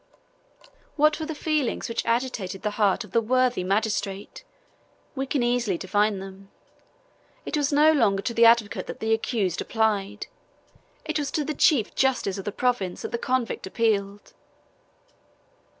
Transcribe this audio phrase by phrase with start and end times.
[0.95, 4.43] What were the feelings which agitated the heart of the worthy magistrate?
[5.13, 6.49] We can easily divine them.
[7.45, 10.25] It was no longer to the advocate that the accused applied;
[11.05, 14.33] it was to the chief justice of the province that the convict appealed.